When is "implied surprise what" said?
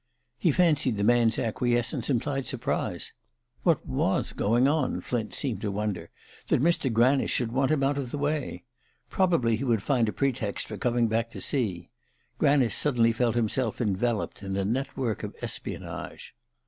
2.09-3.85